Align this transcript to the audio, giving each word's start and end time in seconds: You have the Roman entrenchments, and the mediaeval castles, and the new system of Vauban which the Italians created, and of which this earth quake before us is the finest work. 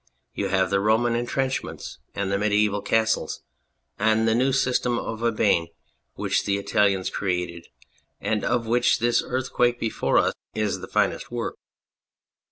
You 0.33 0.47
have 0.47 0.71
the 0.71 0.79
Roman 0.79 1.15
entrenchments, 1.15 1.99
and 2.15 2.31
the 2.31 2.39
mediaeval 2.39 2.81
castles, 2.81 3.43
and 3.99 4.27
the 4.27 4.33
new 4.33 4.51
system 4.51 4.97
of 4.97 5.19
Vauban 5.19 5.67
which 6.15 6.45
the 6.45 6.57
Italians 6.57 7.11
created, 7.11 7.67
and 8.19 8.43
of 8.43 8.65
which 8.65 8.97
this 8.97 9.21
earth 9.23 9.53
quake 9.53 9.79
before 9.79 10.17
us 10.17 10.33
is 10.55 10.79
the 10.79 10.87
finest 10.87 11.29
work. 11.29 11.55